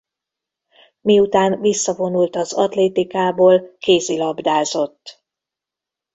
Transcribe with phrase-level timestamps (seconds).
[1.01, 5.23] Miután visszavonult az atlétikából kézilabdázott.